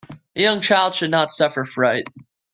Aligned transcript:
A 0.35 0.41
young 0.41 0.61
child 0.61 0.95
should 0.95 1.11
not 1.11 1.29
suffer 1.31 1.63
fright. 1.63 2.07